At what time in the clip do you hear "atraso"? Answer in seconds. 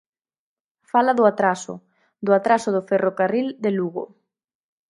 1.31-1.73, 2.39-2.69